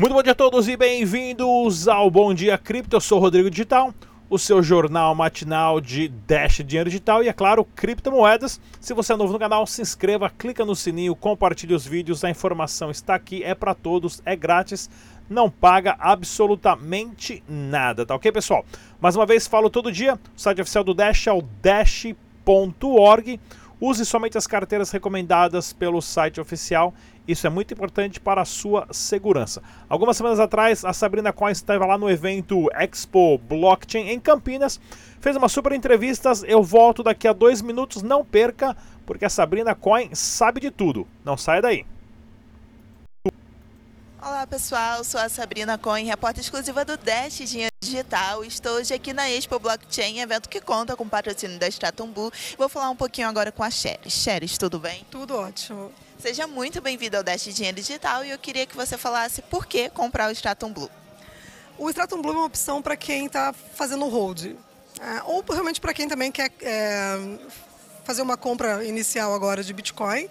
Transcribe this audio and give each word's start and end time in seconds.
Muito 0.00 0.14
bom 0.14 0.22
dia 0.22 0.32
a 0.32 0.34
todos 0.34 0.66
e 0.66 0.78
bem-vindos 0.78 1.86
ao 1.86 2.10
Bom 2.10 2.32
Dia 2.32 2.56
Cripto. 2.56 2.96
Eu 2.96 3.02
sou 3.02 3.18
o 3.18 3.20
Rodrigo 3.20 3.50
Digital, 3.50 3.92
o 4.30 4.38
seu 4.38 4.62
jornal 4.62 5.14
matinal 5.14 5.78
de 5.78 6.08
Dash 6.08 6.62
Dinheiro 6.64 6.88
Digital 6.88 7.22
e, 7.22 7.28
é 7.28 7.34
claro, 7.34 7.66
criptomoedas. 7.66 8.58
Se 8.80 8.94
você 8.94 9.12
é 9.12 9.16
novo 9.16 9.34
no 9.34 9.38
canal, 9.38 9.66
se 9.66 9.82
inscreva, 9.82 10.30
clica 10.30 10.64
no 10.64 10.74
sininho, 10.74 11.14
compartilhe 11.14 11.74
os 11.74 11.86
vídeos. 11.86 12.24
A 12.24 12.30
informação 12.30 12.90
está 12.90 13.14
aqui, 13.14 13.44
é 13.44 13.54
para 13.54 13.74
todos, 13.74 14.22
é 14.24 14.34
grátis, 14.34 14.88
não 15.28 15.50
paga 15.50 15.94
absolutamente 16.00 17.44
nada, 17.46 18.06
tá 18.06 18.14
ok, 18.14 18.32
pessoal? 18.32 18.64
Mais 19.02 19.16
uma 19.16 19.26
vez, 19.26 19.46
falo 19.46 19.68
todo 19.68 19.92
dia, 19.92 20.14
o 20.34 20.40
site 20.40 20.62
oficial 20.62 20.82
do 20.82 20.94
Dash 20.94 21.26
é 21.26 21.32
o 21.32 21.42
dash.org. 21.60 23.38
Use 23.82 24.04
somente 24.04 24.36
as 24.36 24.46
carteiras 24.46 24.90
recomendadas 24.90 25.72
pelo 25.72 26.02
site 26.02 26.38
oficial. 26.38 26.92
Isso 27.30 27.46
é 27.46 27.50
muito 27.50 27.72
importante 27.72 28.18
para 28.18 28.42
a 28.42 28.44
sua 28.44 28.88
segurança. 28.90 29.62
Algumas 29.88 30.16
semanas 30.16 30.40
atrás, 30.40 30.84
a 30.84 30.92
Sabrina 30.92 31.32
Coin 31.32 31.52
estava 31.52 31.86
lá 31.86 31.96
no 31.96 32.10
evento 32.10 32.68
Expo 32.74 33.38
Blockchain 33.38 34.08
em 34.08 34.18
Campinas. 34.18 34.80
Fez 35.20 35.36
uma 35.36 35.48
super 35.48 35.70
entrevista. 35.70 36.32
Eu 36.44 36.60
volto 36.60 37.04
daqui 37.04 37.28
a 37.28 37.32
dois 37.32 37.62
minutos. 37.62 38.02
Não 38.02 38.24
perca, 38.24 38.76
porque 39.06 39.24
a 39.24 39.30
Sabrina 39.30 39.76
Coin 39.76 40.12
sabe 40.12 40.60
de 40.60 40.72
tudo. 40.72 41.06
Não 41.24 41.36
saia 41.36 41.62
daí. 41.62 41.86
Olá 44.20 44.44
pessoal, 44.44 45.04
sou 45.04 45.18
a 45.20 45.28
Sabrina 45.28 45.78
Cohen, 45.78 46.04
repórter 46.04 46.42
exclusiva 46.42 46.84
do 46.84 46.96
Dash 46.96 47.38
Dinheiro 47.38 47.72
Digital. 47.80 48.44
Estou 48.44 48.72
hoje 48.72 48.92
aqui 48.92 49.12
na 49.12 49.30
Expo 49.30 49.58
Blockchain, 49.58 50.18
evento 50.18 50.48
que 50.48 50.60
conta 50.60 50.96
com 50.96 51.04
o 51.04 51.08
patrocínio 51.08 51.58
da 51.60 51.68
Stratum 51.68 52.10
Blue. 52.10 52.32
Vou 52.58 52.68
falar 52.68 52.90
um 52.90 52.96
pouquinho 52.96 53.28
agora 53.28 53.52
com 53.52 53.62
a 53.62 53.70
Sheris. 53.70 54.12
Sheris, 54.12 54.58
tudo 54.58 54.80
bem? 54.80 55.06
Tudo 55.10 55.36
ótimo. 55.36 55.92
Seja 56.20 56.46
muito 56.46 56.82
bem-vindo 56.82 57.16
ao 57.16 57.22
Dash 57.22 57.44
Dinheiro 57.44 57.78
Digital 57.78 58.22
e 58.24 58.30
eu 58.30 58.38
queria 58.38 58.66
que 58.66 58.76
você 58.76 58.98
falasse 58.98 59.40
por 59.40 59.64
que 59.64 59.88
comprar 59.88 60.28
o 60.28 60.32
Stratum 60.32 60.70
Blue. 60.70 60.90
O 61.78 61.88
Stratum 61.88 62.20
Blue 62.20 62.32
é 62.32 62.36
uma 62.36 62.44
opção 62.44 62.82
para 62.82 62.94
quem 62.94 63.24
está 63.24 63.54
fazendo 63.54 64.06
hold, 64.06 64.44
é, 64.44 64.54
ou 65.24 65.42
realmente 65.48 65.80
para 65.80 65.94
quem 65.94 66.06
também 66.06 66.30
quer 66.30 66.52
é, 66.60 67.38
fazer 68.04 68.20
uma 68.20 68.36
compra 68.36 68.84
inicial 68.84 69.32
agora 69.32 69.64
de 69.64 69.72
Bitcoin 69.72 70.28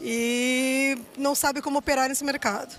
e 0.00 0.96
não 1.18 1.34
sabe 1.34 1.60
como 1.60 1.76
operar 1.76 2.08
nesse 2.08 2.22
mercado 2.22 2.76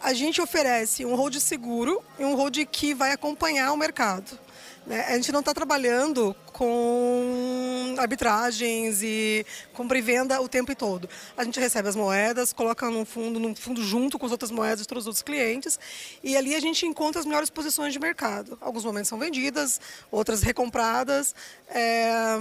a 0.00 0.14
gente 0.14 0.40
oferece 0.40 1.04
um 1.04 1.14
hold 1.14 1.36
seguro 1.36 2.02
e 2.18 2.24
um 2.24 2.34
hold 2.34 2.56
que 2.72 2.94
vai 2.94 3.12
acompanhar 3.12 3.70
o 3.72 3.76
mercado. 3.76 4.38
Né? 4.86 5.04
A 5.06 5.14
gente 5.14 5.30
não 5.30 5.40
está 5.40 5.52
trabalhando 5.52 6.34
com 6.52 7.94
arbitragens 7.98 9.02
e 9.02 9.46
compra 9.72 9.98
e 9.98 10.00
venda 10.00 10.40
o 10.40 10.48
tempo 10.48 10.74
todo. 10.74 11.08
A 11.36 11.44
gente 11.44 11.60
recebe 11.60 11.88
as 11.88 11.96
moedas, 11.96 12.52
coloca 12.52 12.88
num 12.90 13.04
fundo, 13.04 13.38
num 13.38 13.54
fundo 13.54 13.84
junto 13.84 14.18
com 14.18 14.26
as 14.26 14.32
outras 14.32 14.50
moedas 14.50 14.80
de 14.80 14.88
todos 14.88 15.04
os 15.04 15.08
outros 15.08 15.22
clientes 15.22 15.78
e 16.22 16.36
ali 16.36 16.54
a 16.54 16.60
gente 16.60 16.86
encontra 16.86 17.20
as 17.20 17.26
melhores 17.26 17.50
posições 17.50 17.92
de 17.92 17.98
mercado. 17.98 18.58
Alguns 18.60 18.84
momentos 18.84 19.08
são 19.08 19.18
vendidas, 19.18 19.80
outras 20.10 20.42
recompradas. 20.42 21.34
É 21.68 22.36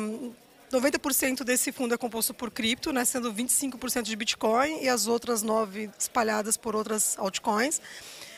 90% 0.72 1.44
desse 1.44 1.72
fundo 1.72 1.96
é 1.96 1.98
composto 1.98 2.34
por 2.34 2.52
cripto, 2.52 2.94
né, 2.94 3.04
sendo 3.04 3.34
25% 3.34 4.04
de 4.04 4.16
Bitcoin 4.16 4.84
e 4.84 4.90
as 4.90 5.08
outras 5.08 5.42
9 5.42 5.90
espalhadas 5.98 6.56
por 6.58 6.76
outras 6.76 7.18
altcoins. 7.18 7.82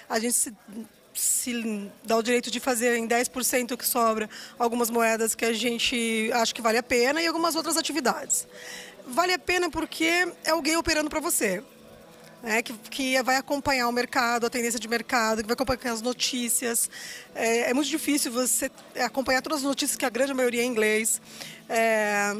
A 0.09 0.19
gente 0.19 0.33
se, 0.33 0.53
se 1.13 1.89
dá 2.03 2.17
o 2.17 2.23
direito 2.23 2.49
de 2.49 2.59
fazer 2.59 2.97
em 2.97 3.07
10% 3.07 3.77
que 3.77 3.85
sobra 3.85 4.29
algumas 4.57 4.89
moedas 4.89 5.35
que 5.35 5.45
a 5.45 5.53
gente 5.53 6.29
acha 6.33 6.53
que 6.53 6.61
vale 6.61 6.77
a 6.77 6.83
pena 6.83 7.21
e 7.21 7.27
algumas 7.27 7.55
outras 7.55 7.77
atividades. 7.77 8.47
Vale 9.07 9.33
a 9.33 9.39
pena 9.39 9.69
porque 9.69 10.27
é 10.43 10.51
alguém 10.51 10.77
operando 10.77 11.09
para 11.09 11.19
você. 11.19 11.63
Né, 12.43 12.63
que, 12.63 12.73
que, 12.73 13.21
vai 13.21 13.35
acompanhar 13.35 13.87
o 13.87 13.91
mercado, 13.91 14.47
a 14.47 14.49
tendência 14.49 14.79
de 14.79 14.87
mercado, 14.87 15.43
que 15.43 15.47
vai 15.47 15.53
acompanhar 15.53 15.93
as 15.93 16.01
notícias. 16.01 16.89
É, 17.35 17.69
é 17.69 17.73
muito 17.73 17.87
difícil 17.87 18.31
você 18.31 18.71
acompanhar 18.99 19.43
todas 19.43 19.59
as 19.59 19.63
notícias, 19.63 19.95
que 19.95 20.05
a 20.05 20.09
grande 20.09 20.33
maioria 20.33 20.63
é 20.63 20.65
em 20.65 20.67
inglês. 20.67 21.21
É, 21.69 22.35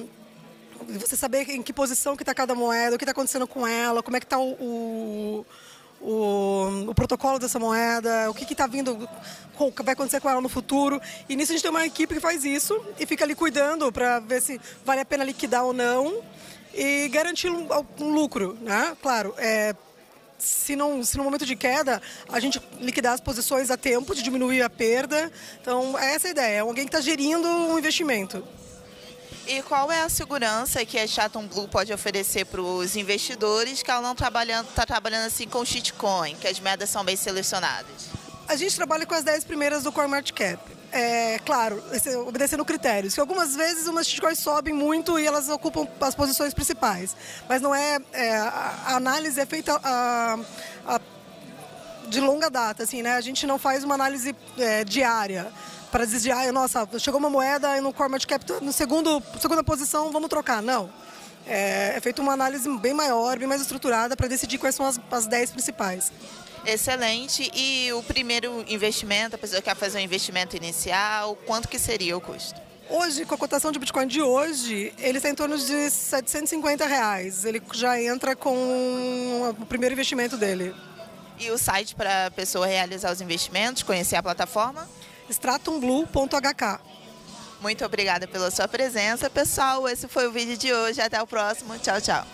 você 0.88 1.16
saber 1.16 1.48
em 1.50 1.62
que 1.62 1.72
posição 1.72 2.16
que 2.16 2.24
está 2.24 2.34
cada 2.34 2.56
moeda, 2.56 2.96
o 2.96 2.98
que 2.98 3.04
está 3.04 3.12
acontecendo 3.12 3.46
com 3.48 3.66
ela, 3.68 4.02
como 4.02 4.18
é 4.18 4.20
que 4.20 4.26
está 4.26 4.40
o, 4.40 4.54
o, 4.54 5.46
o, 6.02 6.86
o, 6.88 6.96
protocolo 6.96 7.38
dessa 7.38 7.60
moeda, 7.60 8.30
o 8.30 8.34
que 8.34 8.52
está 8.52 8.68
vindo, 8.68 9.08
o 9.58 9.72
que 9.72 9.84
vai 9.84 9.94
acontecer 9.94 10.20
com 10.20 10.30
ela 10.30 10.42
no 10.42 10.50
futuro. 10.50 11.02
E 11.30 11.36
nisso 11.36 11.52
a 11.52 11.56
gente 11.56 11.62
tem 11.62 11.72
uma 11.72 11.86
equipe 11.86 12.16
que 12.16 12.20
faz 12.20 12.44
isso 12.44 12.80
e 13.00 13.06
fica 13.06 13.24
ali 13.24 13.36
cuidando 13.36 13.92
para 13.92 14.20
ver 14.20 14.42
se 14.42 14.60
vale 14.84 15.02
a 15.02 15.06
pena 15.06 15.24
liquidar 15.24 15.64
ou 15.64 15.74
não 15.74 16.22
e 16.74 17.08
garantir 17.10 17.50
um, 17.50 17.68
um 18.00 18.14
lucro, 18.14 18.58
né? 18.62 18.96
Claro, 19.02 19.34
é, 19.38 19.76
se, 20.38 20.76
não, 20.76 21.04
se 21.04 21.18
no 21.18 21.24
momento 21.24 21.46
de 21.46 21.56
queda 21.56 22.02
a 22.30 22.40
gente 22.40 22.62
liquidar 22.80 23.14
as 23.14 23.22
posições 23.22 23.70
a 23.70 23.78
tempo 23.78 24.16
de 24.16 24.24
diminuir 24.24 24.62
a 24.62 24.70
perda. 24.70 25.32
Então, 25.62 25.98
é 25.98 26.16
essa 26.16 26.28
a 26.28 26.32
ideia, 26.32 26.56
é 26.56 26.60
alguém 26.60 26.86
que 26.86 26.90
está 26.90 27.02
gerindo 27.02 27.48
um 27.48 27.78
investimento. 27.78 28.44
E 29.48 29.62
qual 29.64 29.92
é 29.92 30.02
a 30.02 30.10
segurança 30.10 30.86
que 30.86 30.98
a 31.00 31.08
Chatham 31.08 31.46
Blue 31.46 31.68
pode 31.68 31.92
oferecer 31.92 32.46
para 32.46 32.62
os 32.62 32.96
investidores 32.96 33.82
que 33.82 33.90
ela 33.90 34.02
não 34.02 34.12
está 34.12 34.26
trabalhando, 34.26 34.68
tá 34.68 34.86
trabalhando 34.86 35.26
assim 35.26 35.48
com 35.48 35.64
shitcoin, 35.66 36.36
que 36.36 36.48
as 36.48 36.60
moedas 36.60 36.90
são 36.90 37.04
bem 37.04 37.16
selecionadas? 37.16 38.10
A 38.48 38.56
gente 38.56 38.76
trabalha 38.76 39.06
com 39.06 39.16
as 39.16 39.24
10 39.24 39.44
primeiras 39.46 39.84
do 39.84 39.92
Core 39.92 40.08
Market 40.08 40.34
Cap. 40.34 40.72
É, 40.92 41.40
claro, 41.46 41.82
obedecendo 42.28 42.66
critérios. 42.66 43.14
Que 43.14 43.22
algumas 43.22 43.56
vezes 43.56 43.88
umas 43.88 44.08
shitcoins 44.08 44.40
sobem 44.40 44.74
muito 44.74 45.18
e 45.18 45.26
elas 45.26 45.48
ocupam 45.48 45.88
as 46.02 46.14
posições 46.14 46.54
principais. 46.54 47.16
Mas 47.48 47.62
não 47.62 47.74
é. 47.74 47.98
é 48.12 48.38
a 48.38 48.96
análise 48.96 49.40
é 49.40 49.46
feita 49.46 49.80
a, 49.82 50.38
a, 50.86 51.00
de 52.08 52.20
longa 52.20 52.50
data, 52.50 52.84
assim, 52.84 53.02
né? 53.02 53.16
A 53.16 53.22
gente 53.22 53.48
não 53.48 53.58
faz 53.58 53.86
uma 53.86 53.96
análise 53.96 54.36
é, 54.58 54.84
diária 54.84 55.52
para 55.92 56.06
dizer, 56.06 56.32
ah, 56.32 56.52
nossa, 56.52 56.88
chegou 56.98 57.20
uma 57.20 57.30
moeda 57.30 57.78
e 57.78 57.82
no 57.82 57.92
core 57.92 58.10
market 58.10 58.30
cap, 58.30 58.64
no 58.64 58.72
segundo, 58.72 59.22
segunda 59.40 59.64
posição, 59.64 60.12
vamos 60.12 60.30
trocar. 60.30 60.62
Não. 60.62 60.90
É, 61.46 61.94
é 61.98 62.00
feita 62.00 62.22
uma 62.22 62.34
análise 62.34 62.70
bem 62.78 62.94
maior, 62.94 63.38
bem 63.38 63.48
mais 63.48 63.62
estruturada 63.62 64.16
para 64.16 64.28
decidir 64.28 64.58
quais 64.58 64.76
são 64.76 64.86
as, 64.86 65.00
as 65.12 65.28
10 65.28 65.52
principais. 65.52 66.12
Excelente. 66.66 67.52
E 67.54 67.92
o 67.94 68.04
primeiro 68.04 68.64
investimento, 68.68 69.36
a 69.36 69.38
pessoa 69.38 69.62
quer 69.62 69.76
fazer 69.76 69.98
um 69.98 70.02
investimento 70.02 70.56
inicial, 70.56 71.36
quanto 71.46 71.68
que 71.68 71.80
seria 71.80 72.16
o 72.16 72.22
custo? 72.22 72.60
Hoje, 72.90 73.26
com 73.26 73.36
a 73.36 73.38
cotação 73.38 73.72
de 73.72 73.80
Bitcoin 73.80 74.06
de 74.06 74.22
hoje, 74.22 74.94
ele 75.00 75.18
está 75.18 75.30
em 75.30 75.36
torno 75.36 75.58
de 75.58 75.90
750 75.90 76.86
reais. 76.86 77.46
Ele 77.46 77.62
já 77.74 78.02
entra 78.02 78.36
com 78.36 79.56
o 79.60 79.66
primeiro 79.66 79.94
investimento 79.94 80.36
dele. 80.36 80.76
E 81.40 81.50
o 81.50 81.58
site 81.58 81.96
para 81.96 82.28
a 82.28 82.32
pessoa 82.32 82.68
realizar 82.68 83.12
os 83.12 83.22
investimentos, 83.22 83.82
conhecer 83.82 84.18
a 84.18 84.24
plataforma? 84.24 84.88
stratumblue.hk. 85.32 86.80
Muito 87.62 87.86
obrigada 87.86 88.28
pela 88.28 88.52
sua 88.52 88.68
presença, 88.68 89.30
pessoal. 89.30 89.88
Esse 89.88 90.08
foi 90.08 90.28
o 90.28 90.32
vídeo 90.32 90.58
de 90.58 90.74
hoje. 90.74 91.00
Até 91.00 91.22
o 91.22 91.28
próximo. 91.28 91.78
Tchau, 91.80 92.02
tchau. 92.02 92.26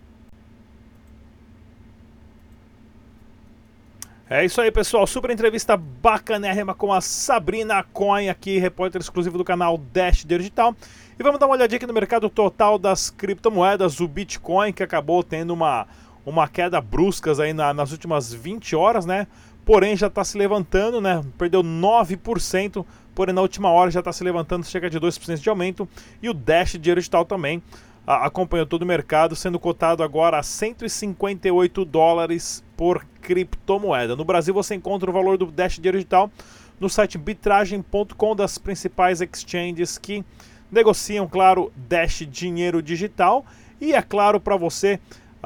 É 4.29 4.43
isso 4.43 4.59
aí, 4.59 4.69
pessoal. 4.71 5.07
Super 5.07 5.31
entrevista 5.31 5.77
bacanérrima 5.77 6.73
com 6.73 6.91
a 6.91 6.99
Sabrina 6.99 7.81
Coin, 7.81 8.27
aqui, 8.27 8.57
repórter 8.57 8.99
exclusivo 8.99 9.37
do 9.37 9.43
canal 9.45 9.77
Dash 9.77 10.25
Digital. 10.25 10.75
E 11.17 11.23
vamos 11.23 11.39
dar 11.39 11.45
uma 11.45 11.55
olhadinha 11.55 11.77
aqui 11.77 11.87
no 11.87 11.93
mercado 11.93 12.29
total 12.29 12.77
das 12.77 13.09
criptomoedas, 13.09 13.99
o 14.01 14.07
Bitcoin, 14.07 14.73
que 14.73 14.83
acabou 14.83 15.23
tendo 15.23 15.53
uma, 15.53 15.87
uma 16.25 16.47
queda 16.47 16.81
bruscas 16.81 17.39
aí 17.39 17.53
na, 17.53 17.73
nas 17.73 17.91
últimas 17.93 18.33
20 18.33 18.75
horas, 18.75 19.05
né? 19.05 19.27
Porém 19.67 19.97
já 19.97 20.07
está 20.07 20.23
se 20.23 20.37
levantando, 20.37 21.01
né? 21.01 21.21
Perdeu 21.37 21.61
9%, 21.61 22.85
porém 23.13 23.35
na 23.35 23.41
última 23.41 23.69
hora 23.69 23.91
já 23.91 23.99
está 23.99 24.13
se 24.13 24.23
levantando 24.23 24.63
cerca 24.63 24.89
de 24.89 24.97
2% 24.97 25.39
de 25.39 25.49
aumento. 25.49 25.87
E 26.23 26.29
o 26.29 26.33
Dash 26.33 26.77
Dinheiro 26.79 27.01
Digital 27.01 27.25
também 27.25 27.61
a, 28.07 28.25
acompanhou 28.25 28.65
todo 28.65 28.83
o 28.83 28.85
mercado, 28.85 29.35
sendo 29.35 29.59
cotado 29.59 30.03
agora 30.03 30.39
a 30.39 30.43
158 30.43 31.83
dólares 31.83 32.63
por 32.77 33.05
criptomoeda. 33.21 34.15
No 34.15 34.23
Brasil 34.23 34.53
você 34.53 34.73
encontra 34.73 35.09
o 35.09 35.13
valor 35.13 35.37
do 35.37 35.47
Dash 35.47 35.75
Dinheiro 35.75 35.97
Digital 35.97 36.31
no 36.79 36.89
site 36.89 37.17
bitragem.com 37.17 38.35
das 38.37 38.57
principais 38.57 39.19
exchanges 39.19 39.97
que 39.97 40.23
negociam, 40.71 41.27
claro, 41.27 41.73
Dash 41.75 42.25
Dinheiro 42.25 42.81
Digital. 42.81 43.45
E 43.81 43.93
é 43.93 44.01
claro 44.01 44.39
para 44.39 44.55
você 44.55 44.97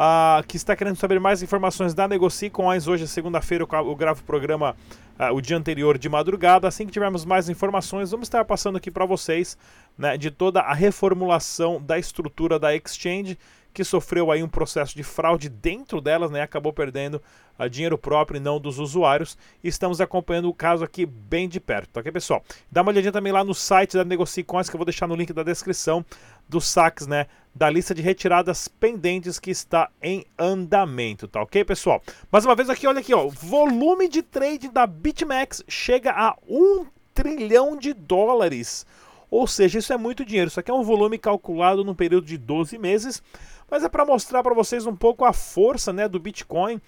uh, 0.01 0.45
que 0.47 0.57
está 0.57 0.75
querendo 0.75 0.95
saber 0.95 1.19
mais 1.19 1.43
informações 1.43 1.93
da 1.93 2.07
Negocie 2.07 2.49
Coins, 2.49 2.87
hoje, 2.87 3.07
segunda-feira, 3.07 3.63
eu 3.63 3.95
gravo 3.95 4.21
o 4.21 4.23
programa 4.23 4.75
uh, 5.19 5.33
o 5.33 5.39
dia 5.39 5.55
anterior 5.55 5.97
de 5.97 6.09
madrugada. 6.09 6.67
Assim 6.67 6.85
que 6.87 6.91
tivermos 6.91 7.23
mais 7.23 7.49
informações, 7.49 8.09
vamos 8.09 8.25
estar 8.25 8.43
passando 8.43 8.77
aqui 8.77 8.89
para 8.89 9.05
vocês 9.05 9.57
né, 9.97 10.17
de 10.17 10.31
toda 10.31 10.61
a 10.61 10.73
reformulação 10.73 11.79
da 11.79 11.99
estrutura 11.99 12.57
da 12.57 12.75
Exchange, 12.75 13.37
que 13.73 13.83
sofreu 13.83 14.31
aí 14.31 14.43
um 14.43 14.47
processo 14.47 14.95
de 14.95 15.03
fraude 15.03 15.49
dentro 15.49 16.01
delas, 16.01 16.31
né? 16.31 16.41
Acabou 16.41 16.73
perdendo 16.73 17.21
uh, 17.57 17.69
dinheiro 17.69 17.97
próprio 17.97 18.37
e 18.37 18.39
não 18.39 18.59
dos 18.59 18.79
usuários. 18.79 19.37
Estamos 19.63 20.01
acompanhando 20.01 20.49
o 20.49 20.53
caso 20.53 20.83
aqui 20.83 21.05
bem 21.05 21.47
de 21.47 21.59
perto, 21.59 21.97
ok, 21.97 22.11
pessoal? 22.11 22.43
Dá 22.71 22.81
uma 22.81 22.91
olhadinha 22.91 23.11
também 23.11 23.31
lá 23.31 23.43
no 23.43 23.53
site 23.53 23.95
da 23.95 24.03
Negocicoins, 24.03 24.69
que 24.69 24.75
eu 24.75 24.79
vou 24.79 24.85
deixar 24.85 25.07
no 25.07 25.15
link 25.15 25.31
da 25.33 25.43
descrição 25.43 26.05
dos 26.47 26.67
saques, 26.67 27.07
né? 27.07 27.27
Da 27.53 27.69
lista 27.69 27.93
de 27.93 28.01
retiradas 28.01 28.67
pendentes 28.67 29.39
que 29.39 29.51
está 29.51 29.89
em 30.01 30.25
andamento, 30.37 31.27
tá 31.27 31.41
ok, 31.41 31.63
pessoal? 31.65 32.01
Mais 32.31 32.45
uma 32.45 32.55
vez 32.55 32.69
aqui, 32.69 32.87
olha 32.87 32.99
aqui, 32.99 33.13
ó. 33.13 33.27
Volume 33.27 34.07
de 34.07 34.21
trade 34.21 34.69
da 34.69 34.85
BitMEX 34.85 35.63
chega 35.67 36.11
a 36.11 36.35
um 36.47 36.85
trilhão 37.13 37.77
de 37.77 37.93
dólares. 37.93 38.85
Ou 39.29 39.47
seja, 39.47 39.79
isso 39.79 39.93
é 39.93 39.97
muito 39.97 40.25
dinheiro. 40.25 40.49
Isso 40.49 40.59
aqui 40.59 40.69
é 40.69 40.73
um 40.73 40.83
volume 40.83 41.17
calculado 41.17 41.85
num 41.85 41.95
período 41.95 42.25
de 42.25 42.37
12 42.37 42.77
meses, 42.77 43.23
mas 43.71 43.83
é 43.85 43.89
para 43.89 44.05
mostrar 44.05 44.43
para 44.43 44.53
vocês 44.53 44.85
um 44.85 44.95
pouco 44.95 45.23
a 45.23 45.31
força 45.31 45.93
né, 45.93 46.09
do 46.09 46.19
Bitcoin, 46.19 46.81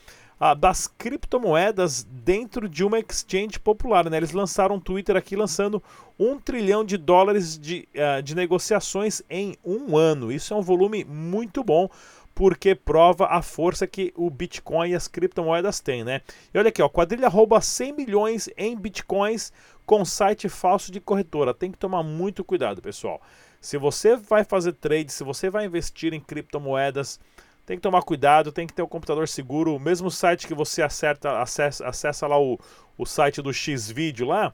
das 0.59 0.87
criptomoedas 0.87 2.03
dentro 2.03 2.67
de 2.67 2.83
uma 2.83 2.99
exchange 2.99 3.57
popular. 3.57 4.09
Né? 4.09 4.17
Eles 4.17 4.33
lançaram 4.33 4.75
um 4.75 4.79
Twitter 4.79 5.15
aqui 5.15 5.37
lançando 5.37 5.81
um 6.19 6.37
trilhão 6.37 6.83
de 6.83 6.97
dólares 6.97 7.57
de, 7.57 7.87
uh, 7.95 8.21
de 8.21 8.35
negociações 8.35 9.21
em 9.29 9.55
um 9.63 9.95
ano. 9.95 10.31
Isso 10.31 10.53
é 10.53 10.57
um 10.57 10.61
volume 10.61 11.05
muito 11.05 11.63
bom 11.63 11.87
porque 12.35 12.75
prova 12.75 13.27
a 13.27 13.41
força 13.41 13.85
que 13.85 14.11
o 14.15 14.29
Bitcoin 14.29 14.89
e 14.89 14.95
as 14.95 15.07
criptomoedas 15.07 15.79
têm, 15.79 16.03
né? 16.03 16.21
E 16.51 16.57
olha 16.57 16.69
aqui, 16.69 16.81
ó, 16.81 16.89
quadrilha 16.89 17.29
rouba 17.29 17.61
100 17.61 17.93
milhões 17.93 18.49
em 18.57 18.75
Bitcoins 18.75 19.53
com 19.85 20.03
site 20.03 20.49
falso 20.49 20.91
de 20.91 20.99
corretora. 20.99 21.53
Tem 21.53 21.71
que 21.71 21.77
tomar 21.77 22.01
muito 22.01 22.43
cuidado, 22.43 22.81
pessoal. 22.81 23.21
Se 23.63 23.77
você 23.77 24.17
vai 24.17 24.43
fazer 24.43 24.73
trade, 24.73 25.09
se 25.09 25.23
você 25.23 25.49
vai 25.49 25.65
investir 25.65 26.13
em 26.13 26.19
criptomoedas, 26.19 27.17
tem 27.65 27.77
que 27.77 27.81
tomar 27.81 28.01
cuidado, 28.01 28.51
tem 28.51 28.67
que 28.67 28.73
ter 28.73 28.81
um 28.81 28.87
computador 28.89 29.25
seguro. 29.25 29.73
O 29.73 29.79
mesmo 29.79 30.11
site 30.11 30.45
que 30.45 30.53
você 30.53 30.81
acerta, 30.81 31.39
acessa, 31.39 31.87
acessa 31.87 32.27
lá 32.27 32.37
o, 32.37 32.59
o 32.97 33.05
site 33.05 33.41
do 33.41 33.53
Xvideo 33.53 34.27
lá, 34.27 34.53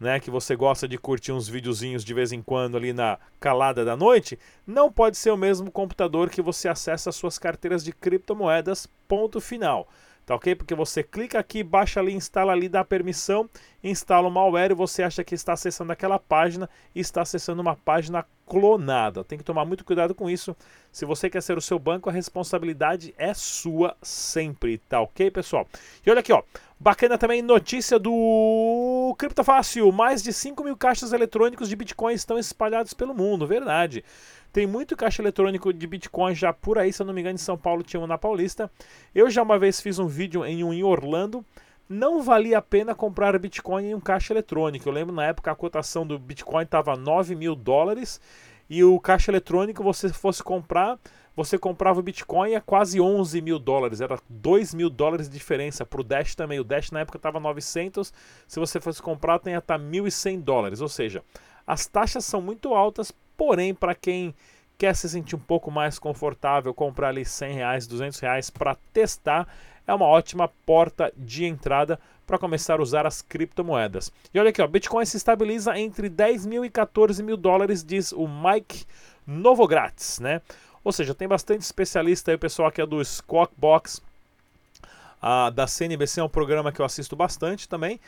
né, 0.00 0.18
que 0.18 0.28
você 0.28 0.56
gosta 0.56 0.88
de 0.88 0.98
curtir 0.98 1.30
uns 1.30 1.48
videozinhos 1.48 2.04
de 2.04 2.12
vez 2.12 2.32
em 2.32 2.42
quando 2.42 2.76
ali 2.76 2.92
na 2.92 3.16
calada 3.38 3.84
da 3.84 3.96
noite, 3.96 4.36
não 4.66 4.90
pode 4.90 5.16
ser 5.16 5.30
o 5.30 5.36
mesmo 5.36 5.70
computador 5.70 6.28
que 6.28 6.42
você 6.42 6.68
acessa 6.68 7.10
as 7.10 7.16
suas 7.16 7.38
carteiras 7.38 7.84
de 7.84 7.92
criptomoedas, 7.92 8.88
ponto 9.06 9.40
final. 9.40 9.88
Tá 10.26 10.34
ok? 10.34 10.56
Porque 10.56 10.74
você 10.74 11.04
clica 11.04 11.38
aqui, 11.38 11.62
baixa 11.62 12.00
ali, 12.00 12.12
instala 12.12 12.52
ali, 12.52 12.68
dá 12.68 12.84
permissão, 12.84 13.48
instala 13.84 14.26
o 14.26 14.30
malware 14.32 14.72
e 14.72 14.74
você 14.74 15.04
acha 15.04 15.22
que 15.22 15.36
está 15.36 15.52
acessando 15.52 15.92
aquela 15.92 16.18
página 16.18 16.68
e 16.92 16.98
está 16.98 17.22
acessando 17.22 17.62
uma 17.62 17.76
página 17.76 18.26
clonada. 18.48 19.22
Tem 19.22 19.38
que 19.38 19.44
tomar 19.44 19.64
muito 19.64 19.84
cuidado 19.84 20.14
com 20.14 20.28
isso. 20.30 20.56
Se 20.90 21.04
você 21.04 21.28
quer 21.28 21.42
ser 21.42 21.58
o 21.58 21.60
seu 21.60 21.78
banco, 21.78 22.08
a 22.08 22.12
responsabilidade 22.12 23.14
é 23.18 23.34
sua 23.34 23.96
sempre, 24.02 24.78
tá 24.78 25.00
ok, 25.00 25.30
pessoal? 25.30 25.66
E 26.04 26.10
olha 26.10 26.20
aqui, 26.20 26.32
ó. 26.32 26.42
Bacana 26.80 27.18
também 27.18 27.42
notícia 27.42 27.98
do 27.98 29.14
Criptofácil. 29.18 29.90
Mais 29.92 30.22
de 30.22 30.32
5 30.32 30.62
mil 30.64 30.76
caixas 30.76 31.12
eletrônicos 31.12 31.68
de 31.68 31.76
Bitcoin 31.76 32.14
estão 32.14 32.38
espalhados 32.38 32.94
pelo 32.94 33.14
mundo, 33.14 33.46
verdade. 33.46 34.04
Tem 34.52 34.66
muito 34.66 34.96
caixa 34.96 35.20
eletrônico 35.20 35.72
de 35.72 35.86
Bitcoin 35.86 36.34
já 36.34 36.52
por 36.52 36.78
aí, 36.78 36.92
se 36.92 37.02
eu 37.02 37.06
não 37.06 37.12
me 37.12 37.20
engano, 37.20 37.34
em 37.34 37.38
São 37.38 37.58
Paulo 37.58 37.82
tinha 37.82 38.00
um 38.00 38.06
na 38.06 38.16
Paulista. 38.16 38.70
Eu 39.14 39.28
já 39.28 39.42
uma 39.42 39.58
vez 39.58 39.80
fiz 39.80 39.98
um 39.98 40.06
vídeo 40.06 40.44
em 40.44 40.64
um 40.64 40.72
em 40.72 40.82
Orlando. 40.82 41.44
Não 41.88 42.22
valia 42.22 42.58
a 42.58 42.62
pena 42.62 42.94
comprar 42.94 43.38
Bitcoin 43.38 43.86
em 43.86 43.94
um 43.94 44.00
caixa 44.00 44.32
eletrônico. 44.32 44.88
Eu 44.88 44.92
lembro 44.92 45.14
na 45.14 45.24
época 45.24 45.50
a 45.50 45.54
cotação 45.54 46.06
do 46.06 46.18
Bitcoin 46.18 46.64
estava 46.64 46.96
9 46.96 47.34
mil 47.34 47.54
dólares 47.54 48.20
e 48.68 48.84
o 48.84 49.00
caixa 49.00 49.30
eletrônico, 49.30 49.82
você 49.82 50.10
fosse 50.10 50.42
comprar, 50.42 50.98
você 51.34 51.56
comprava 51.56 52.00
o 52.00 52.02
Bitcoin 52.02 52.54
a 52.54 52.60
quase 52.60 53.00
11 53.00 53.40
mil 53.40 53.58
dólares. 53.58 54.00
Era 54.00 54.18
2 54.28 54.74
mil 54.74 54.90
dólares 54.90 55.28
de 55.28 55.38
diferença 55.38 55.86
para 55.86 56.00
o 56.00 56.04
Dash 56.04 56.34
também. 56.34 56.60
O 56.60 56.64
Dash 56.64 56.90
na 56.90 57.00
época 57.00 57.16
estava 57.16 57.40
900. 57.40 58.12
Se 58.46 58.60
você 58.60 58.80
fosse 58.80 59.00
comprar, 59.00 59.38
tem 59.38 59.54
até 59.54 59.78
1.100 59.78 60.42
dólares. 60.42 60.80
Ou 60.80 60.88
seja, 60.88 61.22
as 61.66 61.86
taxas 61.86 62.24
são 62.24 62.42
muito 62.42 62.74
altas 62.74 63.12
Porém, 63.38 63.72
para 63.72 63.94
quem 63.94 64.34
quer 64.76 64.96
se 64.96 65.08
sentir 65.08 65.36
um 65.36 65.38
pouco 65.38 65.70
mais 65.70 65.96
confortável, 65.96 66.74
comprar 66.74 67.10
ali 67.10 67.24
100 67.24 67.52
reais, 67.54 67.86
200 67.86 68.18
reais 68.18 68.50
para 68.50 68.76
testar, 68.92 69.46
é 69.88 69.94
uma 69.94 70.06
ótima 70.06 70.48
porta 70.66 71.10
de 71.16 71.46
entrada 71.46 71.98
para 72.26 72.38
começar 72.38 72.78
a 72.78 72.82
usar 72.82 73.06
as 73.06 73.22
criptomoedas. 73.22 74.12
E 74.32 74.38
olha 74.38 74.50
aqui, 74.50 74.60
ó, 74.60 74.66
Bitcoin 74.66 75.06
se 75.06 75.16
estabiliza 75.16 75.76
entre 75.78 76.10
10 76.10 76.44
mil 76.44 76.62
e 76.62 76.68
14 76.68 77.22
mil 77.22 77.38
dólares, 77.38 77.82
diz 77.82 78.12
o 78.12 78.28
Mike 78.28 78.84
Novogratz, 79.26 80.20
né? 80.20 80.42
Ou 80.84 80.92
seja, 80.92 81.14
tem 81.14 81.26
bastante 81.26 81.62
especialista 81.62 82.30
aí, 82.30 82.34
o 82.34 82.38
pessoal 82.38 82.70
que 82.70 82.82
é 82.82 82.86
do 82.86 83.02
Squawkbox, 83.02 84.02
ah, 85.22 85.48
da 85.50 85.66
CNBC 85.66 86.20
é 86.20 86.24
um 86.24 86.28
programa 86.28 86.70
que 86.70 86.80
eu 86.80 86.84
assisto 86.84 87.16
bastante 87.16 87.66
também. 87.66 87.98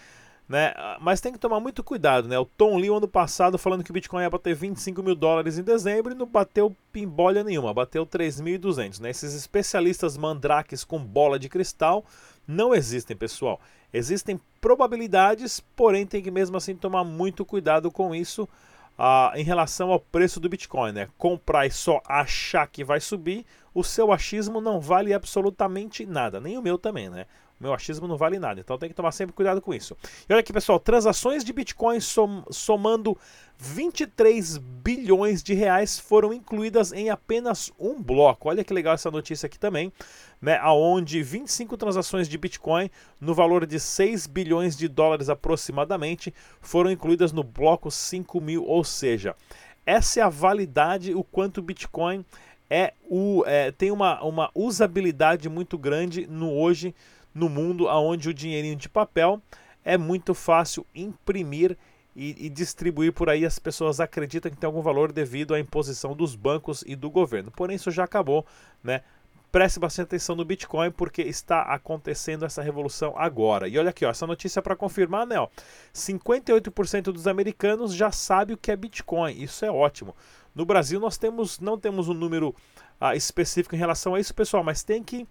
Né? 0.51 0.75
Mas 1.01 1.21
tem 1.21 1.33
que 1.33 1.39
tomar 1.39 1.61
muito 1.61 1.81
cuidado, 1.85 2.27
né? 2.27 2.37
O 2.37 2.45
Tom 2.45 2.77
Lee, 2.77 2.91
ano 2.91 3.07
passado, 3.07 3.57
falando 3.57 3.85
que 3.85 3.93
o 3.93 3.95
Bitcoin 3.95 4.23
ia 4.23 4.29
bater 4.29 4.53
25 4.53 5.01
mil 5.01 5.15
dólares 5.15 5.57
em 5.57 5.63
dezembro 5.63 6.11
e 6.13 6.17
não 6.17 6.27
bateu 6.27 6.75
pimbolha 6.91 7.45
nenhuma, 7.45 7.73
bateu 7.73 8.05
3.200, 8.05 8.99
né? 8.99 9.11
Esses 9.11 9.33
especialistas 9.33 10.17
mandrakes 10.17 10.83
com 10.83 10.99
bola 10.99 11.39
de 11.39 11.49
cristal 11.49 12.05
não 12.49 12.75
existem, 12.75 13.17
pessoal. 13.17 13.61
Existem 13.95 14.41
probabilidades, 14.61 15.61
porém 15.77 16.05
tem 16.05 16.21
que 16.21 16.33
mesmo 16.33 16.57
assim 16.57 16.75
tomar 16.75 17.05
muito 17.05 17.45
cuidado 17.45 17.89
com 17.89 18.13
isso 18.13 18.43
uh, 18.99 19.37
em 19.37 19.45
relação 19.45 19.93
ao 19.93 20.01
preço 20.01 20.41
do 20.41 20.49
Bitcoin, 20.49 20.91
né? 20.91 21.09
Comprar 21.17 21.69
e 21.69 21.71
só 21.71 22.03
achar 22.05 22.67
que 22.67 22.83
vai 22.83 22.99
subir, 22.99 23.47
o 23.73 23.85
seu 23.85 24.13
achismo 24.13 24.61
não 24.61 24.81
vale 24.81 25.15
absolutamente 25.15 26.05
nada, 26.05 26.41
nem 26.41 26.59
o 26.59 26.63
meu 26.63 26.77
também, 26.77 27.09
né? 27.09 27.27
Meu 27.61 27.75
achismo 27.75 28.09
não 28.09 28.17
vale 28.17 28.39
nada. 28.39 28.61
Então 28.61 28.79
tem 28.79 28.89
que 28.89 28.95
tomar 28.95 29.13
sempre 29.13 29.35
cuidado 29.35 29.61
com 29.61 29.75
isso. 29.75 29.95
E 30.29 30.33
olha 30.33 30.41
aqui, 30.41 30.53
pessoal, 30.53 30.81
transações 30.81 31.45
de 31.45 31.53
Bitcoin 31.53 32.01
som, 32.01 32.43
somando 32.51 33.17
23 33.59 34.57
bilhões 34.57 35.43
de 35.43 35.53
reais 35.53 35.99
foram 35.99 36.33
incluídas 36.33 36.93
em 36.93 37.11
apenas 37.11 37.71
um 37.79 38.03
bloco. 38.03 38.49
Olha 38.49 38.65
que 38.65 38.73
legal 38.73 38.95
essa 38.95 39.11
notícia 39.11 39.47
aqui 39.47 39.59
também, 39.59 39.93
né? 40.41 40.59
Aonde 40.63 41.23
25 41.23 41.77
transações 41.77 42.27
de 42.27 42.39
Bitcoin 42.39 42.91
no 43.21 43.35
valor 43.35 43.67
de 43.67 43.79
6 43.79 44.27
bilhões 44.27 44.75
de 44.77 44.89
dólares 44.89 45.29
aproximadamente 45.29 46.33
foram 46.63 46.91
incluídas 46.91 47.31
no 47.33 47.45
bloco 47.45 47.91
5 47.91 48.41
mil, 48.41 48.65
ou 48.65 48.83
seja, 48.83 49.37
essa 49.85 50.21
é 50.21 50.23
a 50.23 50.29
validade, 50.31 51.15
o 51.15 51.23
quanto 51.23 51.61
Bitcoin 51.61 52.25
é 52.71 52.95
o, 53.03 53.43
é, 53.47 53.73
tem 53.73 53.91
uma, 53.91 54.23
uma 54.23 54.51
usabilidade 54.55 55.49
muito 55.49 55.77
grande 55.77 56.27
no 56.27 56.53
hoje 56.53 56.95
no 57.35 57.49
mundo 57.49 57.87
onde 57.87 58.29
o 58.29 58.35
dinheirinho 58.35 58.77
de 58.77 58.89
papel 58.89 59.41
é 59.85 59.97
muito 59.97 60.35
fácil 60.35 60.87
imprimir 60.95 61.77
e, 62.15 62.47
e, 62.47 62.51
distribuir 62.51 63.13
por 63.13 63.29
aí. 63.29 63.45
As 63.45 63.59
pessoas 63.59 64.01
acreditam 64.01 64.51
que 64.51 64.57
tem 64.57 64.67
algum 64.67 64.83
valor 64.83 65.13
devido 65.13 65.55
à 65.55 65.61
imposição 65.61 66.15
dos 66.15 66.35
bancos 66.35 66.85
e 66.87 66.95
do 66.97 67.11
governo. 67.11 67.51
Porém, 67.51 67.77
isso 67.77 67.91
já 67.91 68.05
acabou, 68.05 68.45
né? 68.83 69.03
Preste 69.51 69.81
bastante 69.81 70.07
atenção 70.07 70.37
no 70.37 70.45
Bitcoin 70.45 70.93
porque 70.93 71.23
está 71.23 71.63
acontecendo 71.63 72.45
essa 72.45 72.63
revolução 72.63 73.15
agora. 73.17 73.67
E 73.67 73.77
olha 73.77 73.91
aqui, 73.91 74.05
ó, 74.05 74.11
essa 74.11 74.25
notícia 74.25 74.63
para 74.63 74.77
confirmar, 74.77 75.27
né? 75.27 75.41
Ó, 75.41 75.49
58% 75.93 77.03
dos 77.05 77.27
americanos 77.27 77.93
já 77.93 78.13
sabe 78.13 78.53
o 78.53 78.57
que 78.57 78.71
é 78.71 78.77
Bitcoin. 78.77 79.43
Isso 79.43 79.65
é 79.65 79.71
ótimo. 79.71 80.15
No 80.55 80.65
Brasil 80.65 81.01
nós 81.01 81.19
temos 81.19 81.59
não 81.59 81.77
temos 81.79 82.09
um 82.09 82.15
número 82.15 82.55
ah, 83.01 83.17
específico 83.17 83.75
em 83.75 83.79
relação 83.79 84.15
a 84.15 84.21
isso, 84.21 84.33
pessoal, 84.33 84.63
mas 84.63 84.85
tem 84.85 85.03
que 85.03 85.27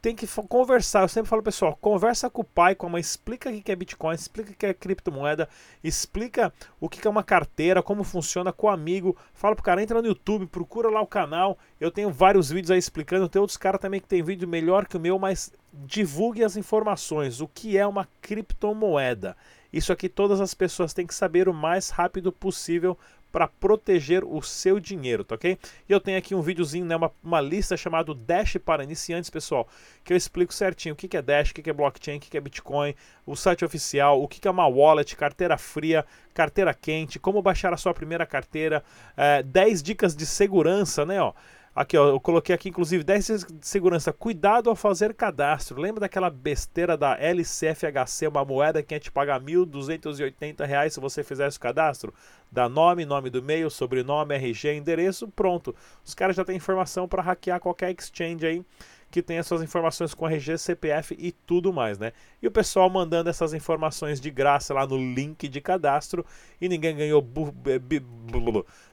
tem 0.00 0.14
que 0.14 0.26
conversar. 0.48 1.02
Eu 1.02 1.08
sempre 1.08 1.28
falo, 1.28 1.42
pessoal, 1.42 1.76
conversa 1.80 2.30
com 2.30 2.42
o 2.42 2.44
pai, 2.44 2.74
com 2.74 2.86
a 2.86 2.90
mãe, 2.90 3.00
explica 3.00 3.50
o 3.50 3.62
que 3.62 3.72
é 3.72 3.76
Bitcoin, 3.76 4.14
explica 4.14 4.52
o 4.52 4.54
que 4.54 4.66
é 4.66 4.74
criptomoeda, 4.74 5.48
explica 5.82 6.52
o 6.80 6.88
que 6.88 7.06
é 7.06 7.10
uma 7.10 7.22
carteira, 7.22 7.82
como 7.82 8.04
funciona 8.04 8.52
com 8.52 8.66
o 8.66 8.70
amigo. 8.70 9.16
Fala 9.34 9.54
pro 9.54 9.64
cara, 9.64 9.82
entra 9.82 10.00
no 10.00 10.08
YouTube, 10.08 10.46
procura 10.46 10.88
lá 10.88 11.00
o 11.00 11.06
canal. 11.06 11.58
Eu 11.80 11.90
tenho 11.90 12.10
vários 12.10 12.50
vídeos 12.50 12.70
aí 12.70 12.78
explicando. 12.78 13.28
Tem 13.28 13.40
outros 13.40 13.56
caras 13.56 13.80
também 13.80 14.00
que 14.00 14.08
tem 14.08 14.22
vídeo 14.22 14.46
melhor 14.48 14.86
que 14.86 14.96
o 14.96 15.00
meu, 15.00 15.18
mas 15.18 15.52
divulgue 15.72 16.44
as 16.44 16.56
informações. 16.56 17.40
O 17.40 17.48
que 17.48 17.76
é 17.76 17.86
uma 17.86 18.08
criptomoeda? 18.20 19.36
Isso 19.72 19.92
aqui 19.92 20.08
todas 20.08 20.40
as 20.40 20.54
pessoas 20.54 20.94
têm 20.94 21.06
que 21.06 21.14
saber 21.14 21.48
o 21.48 21.54
mais 21.54 21.90
rápido 21.90 22.32
possível 22.32 22.96
para 23.36 23.46
proteger 23.46 24.24
o 24.24 24.40
seu 24.40 24.80
dinheiro, 24.80 25.22
tá 25.22 25.34
ok? 25.34 25.58
E 25.86 25.92
eu 25.92 26.00
tenho 26.00 26.16
aqui 26.16 26.34
um 26.34 26.40
videozinho, 26.40 26.86
né, 26.86 26.96
uma, 26.96 27.12
uma 27.22 27.38
lista 27.38 27.76
chamada 27.76 28.14
Dash 28.14 28.56
para 28.64 28.82
iniciantes, 28.82 29.28
pessoal, 29.28 29.68
que 30.02 30.14
eu 30.14 30.16
explico 30.16 30.54
certinho 30.54 30.94
o 30.94 30.96
que, 30.96 31.06
que 31.06 31.18
é 31.18 31.20
Dash, 31.20 31.50
o 31.50 31.54
que, 31.54 31.60
que 31.60 31.68
é 31.68 31.72
blockchain, 31.74 32.16
o 32.16 32.20
que, 32.20 32.30
que 32.30 32.38
é 32.38 32.40
Bitcoin, 32.40 32.94
o 33.26 33.36
site 33.36 33.62
oficial, 33.62 34.22
o 34.22 34.26
que, 34.26 34.40
que 34.40 34.48
é 34.48 34.50
uma 34.50 34.66
wallet, 34.66 35.14
carteira 35.14 35.58
fria, 35.58 36.06
carteira 36.32 36.72
quente, 36.72 37.18
como 37.18 37.42
baixar 37.42 37.74
a 37.74 37.76
sua 37.76 37.92
primeira 37.92 38.24
carteira, 38.24 38.82
é, 39.14 39.42
10 39.42 39.82
dicas 39.82 40.16
de 40.16 40.24
segurança, 40.24 41.04
né, 41.04 41.20
ó. 41.20 41.34
Aqui, 41.76 41.94
ó, 41.98 42.08
eu 42.08 42.18
coloquei 42.18 42.54
aqui, 42.54 42.70
inclusive, 42.70 43.04
10 43.04 43.26
de 43.52 43.66
segurança. 43.66 44.10
Cuidado 44.10 44.70
ao 44.70 44.74
fazer 44.74 45.12
cadastro. 45.12 45.78
Lembra 45.78 46.00
daquela 46.00 46.30
besteira 46.30 46.96
da 46.96 47.18
LCFHC, 47.20 48.28
uma 48.28 48.46
moeda 48.46 48.82
que 48.82 48.94
ia 48.94 48.98
te 48.98 49.12
pagar 49.12 49.38
R$ 49.38 49.52
1.280 49.52 50.88
se 50.88 50.98
você 50.98 51.22
fizesse 51.22 51.58
o 51.58 51.60
cadastro? 51.60 52.14
Dá 52.50 52.66
nome, 52.66 53.04
nome 53.04 53.28
do 53.28 53.40
e-mail, 53.40 53.68
sobrenome, 53.68 54.34
RG, 54.34 54.72
endereço, 54.72 55.28
pronto. 55.28 55.76
Os 56.02 56.14
caras 56.14 56.34
já 56.34 56.46
têm 56.46 56.56
informação 56.56 57.06
para 57.06 57.20
hackear 57.20 57.60
qualquer 57.60 57.94
exchange 57.94 58.46
aí 58.46 58.64
que 59.10 59.22
tem 59.22 59.38
as 59.38 59.46
suas 59.46 59.62
informações 59.62 60.14
com 60.14 60.26
RG, 60.26 60.58
CPF 60.58 61.16
e 61.18 61.32
tudo 61.32 61.72
mais, 61.72 61.98
né? 61.98 62.12
E 62.42 62.46
o 62.46 62.50
pessoal 62.50 62.90
mandando 62.90 63.30
essas 63.30 63.54
informações 63.54 64.20
de 64.20 64.30
graça 64.30 64.74
lá 64.74 64.86
no 64.86 64.96
link 64.96 65.48
de 65.48 65.60
cadastro 65.60 66.24
e 66.60 66.68
ninguém 66.68 66.96
ganhou 66.96 67.26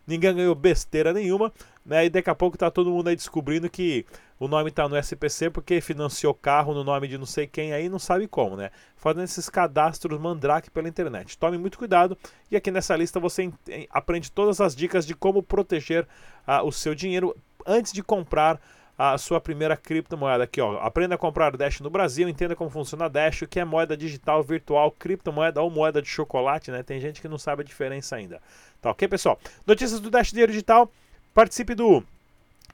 ninguém 0.05 0.35
ganhou 0.35 0.55
besteira 0.55 1.13
nenhuma, 1.13 1.51
né? 1.85 2.05
E 2.05 2.09
daqui 2.09 2.29
a 2.29 2.35
pouco 2.35 2.57
tá 2.57 2.71
todo 2.71 2.89
mundo 2.89 3.07
aí 3.07 3.15
descobrindo 3.15 3.69
que 3.69 4.05
o 4.39 4.47
nome 4.47 4.71
tá 4.71 4.87
no 4.87 4.97
SPC 4.97 5.49
porque 5.49 5.81
financiou 5.81 6.33
carro 6.33 6.73
no 6.73 6.83
nome 6.83 7.07
de 7.07 7.17
não 7.17 7.25
sei 7.25 7.47
quem 7.47 7.73
aí, 7.73 7.89
não 7.89 7.99
sabe 7.99 8.27
como, 8.27 8.55
né? 8.55 8.71
Fazendo 8.95 9.23
esses 9.23 9.49
cadastros 9.49 10.19
mandrake 10.19 10.69
pela 10.69 10.87
internet. 10.87 11.37
Tome 11.37 11.57
muito 11.57 11.77
cuidado 11.77 12.17
e 12.49 12.55
aqui 12.55 12.71
nessa 12.71 12.95
lista 12.95 13.19
você 13.19 13.51
aprende 13.89 14.31
todas 14.31 14.61
as 14.61 14.75
dicas 14.75 15.05
de 15.05 15.13
como 15.13 15.43
proteger 15.43 16.07
uh, 16.47 16.65
o 16.65 16.71
seu 16.71 16.95
dinheiro 16.95 17.35
antes 17.65 17.91
de 17.91 18.03
comprar 18.03 18.59
a 18.97 19.17
sua 19.17 19.41
primeira 19.41 19.75
criptomoeda 19.75 20.43
aqui, 20.43 20.61
ó. 20.61 20.77
Aprenda 20.77 21.15
a 21.15 21.17
comprar 21.17 21.57
Dash 21.57 21.79
no 21.79 21.89
Brasil, 21.89 22.29
entenda 22.29 22.55
como 22.55 22.69
funciona 22.69 23.09
Dash, 23.09 23.41
o 23.41 23.47
que 23.47 23.59
é 23.59 23.65
moeda 23.65 23.97
digital, 23.97 24.43
virtual, 24.43 24.91
criptomoeda 24.91 25.61
ou 25.61 25.69
moeda 25.69 26.01
de 26.01 26.07
chocolate, 26.07 26.69
né? 26.69 26.83
Tem 26.83 26.99
gente 26.99 27.19
que 27.19 27.27
não 27.27 27.39
sabe 27.39 27.63
a 27.63 27.65
diferença 27.65 28.15
ainda. 28.15 28.39
Tá 28.81 28.91
ok, 28.91 29.07
pessoal? 29.07 29.39
Notícias 29.65 29.99
do 29.99 30.11
Dash 30.11 30.29
Dinheiro 30.29 30.51
Digital. 30.51 30.91
Participe 31.33 31.73
do 31.73 32.03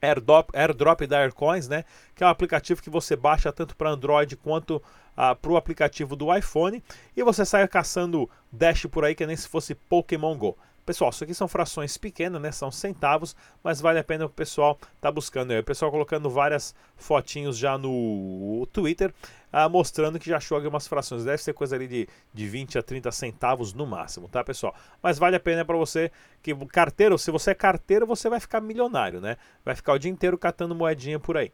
airdrop, 0.02 0.50
airdrop 0.54 1.02
da 1.08 1.20
Aircoins, 1.20 1.68
né? 1.68 1.86
Que 2.16 2.24
é 2.24 2.28
um 2.28 2.30
aplicativo 2.30 2.82
que 2.82 2.90
você 2.90 3.16
baixa 3.16 3.52
tanto 3.52 3.76
para 3.76 3.90
Android 3.90 4.36
quanto 4.38 4.82
ah, 5.16 5.36
para 5.36 5.52
o 5.52 5.58
aplicativo 5.58 6.16
do 6.16 6.36
iPhone 6.36 6.84
e 7.16 7.24
você 7.24 7.46
sai 7.46 7.68
caçando 7.68 8.30
Dash 8.52 8.86
por 8.86 9.06
aí 9.06 9.16
que 9.16 9.26
nem 9.26 9.36
se 9.36 9.48
fosse 9.48 9.76
Pokémon 9.76 10.38
Go. 10.38 10.58
Pessoal, 10.86 11.12
isso 11.12 11.24
aqui 11.24 11.36
são 11.36 11.48
frações 11.48 11.98
pequenas, 11.98 12.42
né? 12.42 12.52
São 12.52 12.72
centavos, 12.72 13.36
mas 13.64 13.80
vale 13.80 14.00
a 14.00 14.04
pena 14.04 14.26
o 14.26 14.30
pessoal 14.30 14.80
tá 15.00 15.12
buscando. 15.12 15.52
O 15.54 15.64
pessoal 15.64 15.92
colocando 15.92 16.30
várias 16.30 16.74
fotinhos 16.98 17.58
já 17.58 17.78
no 17.78 18.68
Twitter, 18.74 19.14
ah, 19.52 19.68
mostrando 19.68 20.20
que 20.20 20.30
já 20.30 20.38
achou 20.38 20.56
algumas 20.56 20.88
frações. 20.88 21.24
Deve 21.24 21.42
ser 21.42 21.54
coisa 21.54 21.76
ali 21.76 21.88
de, 21.88 22.08
de 22.34 22.48
20 22.48 22.78
a 22.78 22.84
30 22.84 23.12
centavos 23.12 23.74
no 23.74 23.86
máximo, 23.86 24.28
tá, 24.28 24.44
pessoal? 24.44 24.76
Mas 25.02 25.18
vale 25.18 25.36
a 25.36 25.40
pena 25.40 25.66
para 25.66 25.78
você 25.78 26.12
que 26.42 26.56
carteiro, 26.68 27.18
se 27.18 27.32
você 27.32 27.52
é 27.52 27.56
carteiro, 27.56 28.06
você 28.06 28.30
vai 28.30 28.40
ficar 28.40 28.62
milionário, 28.62 29.20
né? 29.20 29.38
Vai 29.66 29.76
ficar 29.76 29.94
o 29.94 30.00
dia 30.00 30.12
inteiro 30.12 30.38
catando 30.38 30.76
moedinha 30.76 31.20
por 31.20 31.38
aí. 31.38 31.52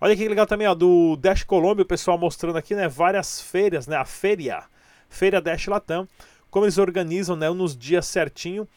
Olha 0.00 0.16
que 0.16 0.28
legal 0.28 0.46
também, 0.46 0.66
ó, 0.66 0.74
do 0.74 1.16
Dash 1.16 1.42
Colômbia, 1.42 1.82
o 1.82 1.86
pessoal 1.86 2.16
mostrando 2.16 2.56
aqui, 2.56 2.72
né, 2.72 2.86
várias 2.86 3.40
feiras, 3.40 3.88
né, 3.88 3.96
a 3.96 4.04
feira, 4.04 4.64
Feira 5.08 5.40
Dash 5.40 5.66
Latam, 5.66 6.06
como 6.50 6.64
eles 6.64 6.78
organizam 6.78 7.34
né, 7.34 7.50
nos 7.50 7.76
dias 7.76 8.06
certinho. 8.06 8.68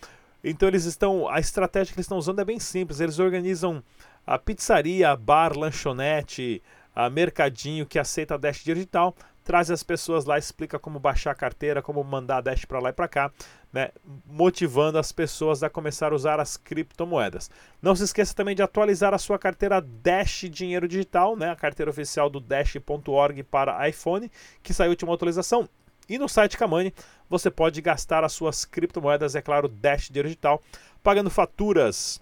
Então 0.43 0.67
eles 0.67 0.85
estão. 0.85 1.29
A 1.29 1.39
estratégia 1.39 1.93
que 1.93 1.99
eles 1.99 2.05
estão 2.05 2.17
usando 2.17 2.39
é 2.39 2.45
bem 2.45 2.59
simples. 2.59 2.99
Eles 2.99 3.19
organizam 3.19 3.83
a 4.25 4.39
pizzaria, 4.39 5.15
bar, 5.15 5.55
lanchonete, 5.55 6.61
a 6.95 7.09
mercadinho 7.09 7.85
que 7.85 7.99
aceita 7.99 8.37
Dash 8.37 8.63
digital, 8.63 9.15
traz 9.43 9.71
as 9.71 9.83
pessoas 9.83 10.25
lá, 10.25 10.37
explica 10.37 10.77
como 10.77 10.99
baixar 10.99 11.31
a 11.31 11.35
carteira, 11.35 11.81
como 11.81 12.03
mandar 12.03 12.37
a 12.37 12.41
Dash 12.41 12.65
para 12.65 12.79
lá 12.79 12.89
e 12.89 12.93
para 12.93 13.07
cá, 13.07 13.31
né, 13.73 13.89
motivando 14.25 14.97
as 14.97 15.11
pessoas 15.11 15.63
a 15.63 15.69
começar 15.69 16.11
a 16.11 16.15
usar 16.15 16.39
as 16.39 16.57
criptomoedas. 16.57 17.49
Não 17.81 17.95
se 17.95 18.03
esqueça 18.03 18.35
também 18.35 18.55
de 18.55 18.61
atualizar 18.61 19.13
a 19.13 19.17
sua 19.17 19.39
carteira 19.39 19.81
Dash 19.81 20.45
Dinheiro 20.49 20.87
Digital, 20.87 21.35
né, 21.35 21.49
a 21.49 21.55
carteira 21.55 21.89
oficial 21.89 22.29
do 22.29 22.39
Dash.org 22.39 23.43
para 23.43 23.87
iPhone, 23.87 24.31
que 24.61 24.73
saiu 24.73 24.89
a 24.89 24.91
última 24.91 25.13
atualização. 25.13 25.67
E 26.07 26.17
no 26.17 26.27
site 26.27 26.57
Kamani 26.57 26.93
você 27.29 27.49
pode 27.49 27.81
gastar 27.81 28.23
as 28.23 28.33
suas 28.33 28.65
criptomoedas, 28.65 29.35
é 29.35 29.41
claro, 29.41 29.67
Dash 29.67 30.09
Digital, 30.09 30.61
pagando 31.01 31.29
faturas, 31.29 32.21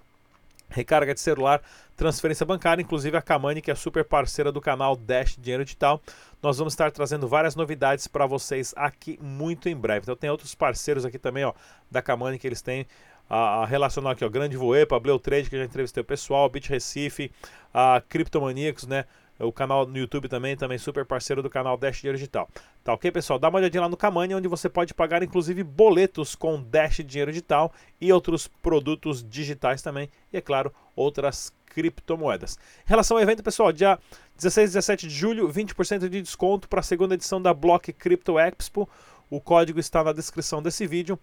recarga 0.69 1.13
de 1.13 1.19
celular, 1.19 1.61
transferência 1.99 2.45
bancária, 2.45 2.81
inclusive 2.81 3.17
a 3.17 3.21
Kamani, 3.21 3.61
que 3.61 3.69
é 3.69 3.75
super 3.75 4.05
parceira 4.05 4.53
do 4.53 4.61
canal 4.61 4.95
Dash 4.95 5.35
Dinheiro 5.37 5.65
Digital. 5.65 6.01
Nós 6.41 6.57
vamos 6.57 6.71
estar 6.71 6.89
trazendo 6.91 7.27
várias 7.27 7.57
novidades 7.57 8.07
para 8.07 8.25
vocês 8.25 8.73
aqui 8.77 9.19
muito 9.21 9.67
em 9.67 9.75
breve. 9.75 10.03
Então 10.03 10.15
tem 10.15 10.29
outros 10.29 10.55
parceiros 10.55 11.03
aqui 11.03 11.19
também, 11.19 11.43
ó, 11.43 11.51
da 11.91 12.01
Kamani 12.01 12.39
que 12.39 12.47
eles 12.47 12.61
têm 12.61 12.87
a, 13.29 13.63
a 13.63 13.65
relacionar 13.65 14.11
aqui, 14.11 14.23
ó, 14.23 14.29
Grande 14.29 14.55
Voepa, 14.55 14.97
Bleu 14.97 15.19
Trade, 15.19 15.49
que 15.49 15.57
já 15.57 15.65
entrevistei 15.65 15.99
o 15.99 16.05
pessoal, 16.05 16.47
Bit 16.47 16.69
Recife, 16.69 17.33
a 17.73 18.01
Criptomaníacos, 18.07 18.87
né? 18.87 19.03
o 19.45 19.51
canal 19.51 19.85
no 19.85 19.97
YouTube 19.97 20.27
também, 20.27 20.55
também 20.55 20.77
super 20.77 21.05
parceiro 21.05 21.41
do 21.41 21.49
canal 21.49 21.77
Dash 21.77 21.97
Dinheiro 21.97 22.17
Digital. 22.17 22.49
Tá 22.83 22.93
ok, 22.93 23.11
pessoal? 23.11 23.39
Dá 23.39 23.47
uma 23.47 23.59
olhadinha 23.59 23.81
lá 23.81 23.89
no 23.89 23.95
Kamani, 23.95 24.35
onde 24.35 24.47
você 24.47 24.67
pode 24.67 24.93
pagar 24.93 25.23
inclusive 25.23 25.63
boletos 25.63 26.35
com 26.35 26.61
Dash 26.61 26.97
Dinheiro 27.05 27.31
Digital 27.31 27.71
e 28.01 28.11
outros 28.11 28.47
produtos 28.47 29.23
digitais 29.23 29.81
também. 29.81 30.09
E, 30.31 30.37
é 30.37 30.41
claro, 30.41 30.73
outras 30.99 31.53
criptomoedas. 31.67 32.57
Em 32.85 32.89
relação 32.89 33.17
ao 33.17 33.23
evento, 33.23 33.41
pessoal, 33.41 33.71
dia 33.71 33.97
16 34.35 34.69
e 34.69 34.73
17 34.73 35.07
de 35.07 35.13
julho, 35.13 35.47
20% 35.47 36.09
de 36.09 36.21
desconto 36.21 36.67
para 36.67 36.81
a 36.81 36.83
segunda 36.83 37.15
edição 37.15 37.41
da 37.41 37.53
Block 37.53 37.93
Crypto 37.93 38.37
Expo. 38.37 38.89
O 39.29 39.39
código 39.39 39.79
está 39.79 40.03
na 40.03 40.11
descrição 40.11 40.61
desse 40.61 40.85
vídeo. 40.85 41.17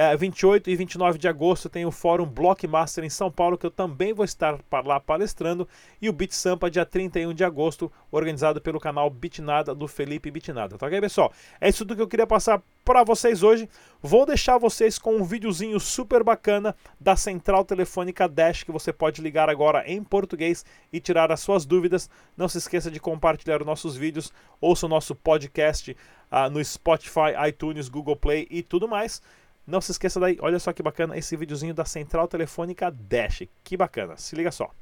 É, 0.00 0.16
28 0.16 0.70
e 0.70 0.76
29 0.76 1.18
de 1.18 1.26
agosto 1.26 1.68
tem 1.68 1.84
o 1.84 1.90
Fórum 1.90 2.24
Blockmaster 2.24 3.02
em 3.02 3.10
São 3.10 3.32
Paulo, 3.32 3.58
que 3.58 3.66
eu 3.66 3.70
também 3.70 4.14
vou 4.14 4.24
estar 4.24 4.56
lá 4.84 5.00
palestrando, 5.00 5.68
e 6.00 6.08
o 6.08 6.12
Bit 6.12 6.36
Sampa, 6.36 6.70
dia 6.70 6.86
31 6.86 7.34
de 7.34 7.42
agosto, 7.42 7.90
organizado 8.08 8.60
pelo 8.60 8.78
canal 8.78 9.10
Bitnada 9.10 9.74
do 9.74 9.88
Felipe 9.88 10.30
Bitnada. 10.30 10.78
Tá 10.78 10.86
ok, 10.86 11.00
pessoal? 11.00 11.32
É 11.60 11.68
isso 11.68 11.78
tudo 11.78 11.96
que 11.96 12.02
eu 12.02 12.06
queria 12.06 12.28
passar 12.28 12.62
para 12.84 13.02
vocês 13.02 13.42
hoje. 13.42 13.68
Vou 14.00 14.24
deixar 14.24 14.56
vocês 14.56 15.00
com 15.00 15.16
um 15.16 15.24
videozinho 15.24 15.80
super 15.80 16.22
bacana 16.22 16.76
da 17.00 17.16
Central 17.16 17.64
Telefônica 17.64 18.28
Dash, 18.28 18.62
que 18.62 18.70
você 18.70 18.92
pode 18.92 19.20
ligar 19.20 19.50
agora 19.50 19.82
em 19.84 20.00
português 20.04 20.64
e 20.92 21.00
tirar 21.00 21.32
as 21.32 21.40
suas 21.40 21.66
dúvidas. 21.66 22.08
Não 22.36 22.48
se 22.48 22.58
esqueça 22.58 22.88
de 22.88 23.00
compartilhar 23.00 23.60
os 23.60 23.66
nossos 23.66 23.96
vídeos, 23.96 24.32
ouça 24.60 24.86
o 24.86 24.88
nosso 24.88 25.12
podcast 25.16 25.90
uh, 26.30 26.48
no 26.48 26.64
Spotify, 26.64 27.34
iTunes, 27.48 27.88
Google 27.88 28.14
Play 28.14 28.46
e 28.48 28.62
tudo 28.62 28.86
mais. 28.86 29.20
Não 29.68 29.82
se 29.82 29.90
esqueça 29.90 30.18
daí, 30.18 30.38
olha 30.40 30.58
só 30.58 30.72
que 30.72 30.82
bacana 30.82 31.14
esse 31.18 31.36
videozinho 31.36 31.74
da 31.74 31.84
Central 31.84 32.26
Telefônica 32.26 32.90
Dash. 32.90 33.42
Que 33.62 33.76
bacana, 33.76 34.16
se 34.16 34.34
liga 34.34 34.50
só. 34.50 34.74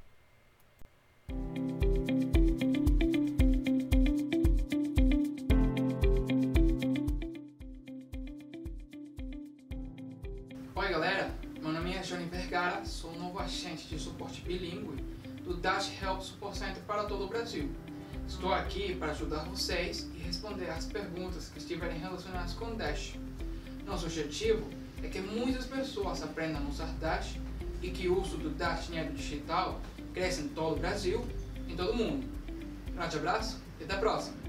Oi 10.77 10.89
galera, 10.89 11.35
meu 11.61 11.73
nome 11.73 11.93
é 11.93 11.99
Johnny 12.03 12.27
Vergara, 12.27 12.85
sou 12.85 13.11
o 13.11 13.19
novo 13.19 13.41
agente 13.41 13.89
de 13.89 13.99
suporte 13.99 14.41
bilíngue 14.43 15.03
do 15.43 15.57
Dash 15.57 16.01
Help 16.01 16.21
Support 16.21 16.55
Center 16.55 16.81
para 16.87 17.07
todo 17.07 17.25
o 17.25 17.29
Brasil. 17.29 17.69
Estou 18.29 18.53
aqui 18.55 18.95
para 18.95 19.11
ajudar 19.11 19.47
vocês 19.47 20.09
e 20.15 20.19
responder 20.19 20.71
as 20.71 20.85
perguntas 20.85 21.49
que 21.49 21.59
estiverem 21.59 21.99
relacionadas 21.99 22.53
com 22.53 22.77
Dash. 22.77 23.19
Nosso 23.87 24.07
objetivo 24.07 24.69
é 25.01 25.07
que 25.07 25.21
muitas 25.21 25.65
pessoas 25.65 26.21
aprendam 26.21 26.67
a 26.67 26.69
usar 26.69 26.93
Dash 26.99 27.37
e 27.81 27.91
que 27.91 28.09
o 28.09 28.21
uso 28.21 28.37
do 28.37 28.51
Dash 28.51 28.89
dinheiro 28.89 29.13
digital 29.15 29.81
cresça 30.13 30.41
em 30.41 30.49
todo 30.49 30.75
o 30.75 30.79
Brasil, 30.79 31.25
em 31.69 31.77
todo 31.77 31.93
o 31.93 31.97
mundo. 31.97 32.27
Um 32.91 32.97
grande 32.97 33.17
abraço 33.17 33.61
e 33.81 33.85
até 33.85 33.95
a 33.95 33.99
próxima! 33.99 34.46